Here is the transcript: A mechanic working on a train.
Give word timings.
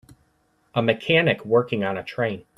A 0.73 0.81
mechanic 0.81 1.45
working 1.45 1.83
on 1.83 1.95
a 1.95 2.01
train. 2.03 2.43